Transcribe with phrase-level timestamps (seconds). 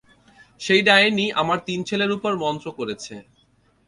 [0.61, 3.15] সেই ডাইনি আমার তিন ছেলের উপর মন্ত্র করেছে।